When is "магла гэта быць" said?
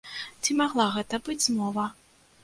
0.61-1.43